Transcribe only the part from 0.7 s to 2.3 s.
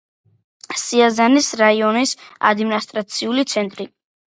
სიაზანის რაიონის